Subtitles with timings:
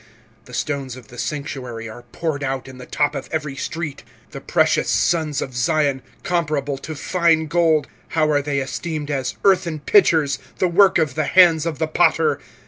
[0.45, 4.01] the stones of the sanctuary are poured out in the top of every street.
[4.31, 9.35] 25:004:002 The precious sons of Zion, comparable to fine gold, how are they esteemed as
[9.45, 12.39] earthen pitchers, the work of the hands of the potter!